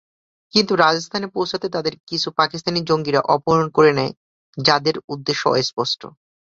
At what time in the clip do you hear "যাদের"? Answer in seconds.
4.57-4.95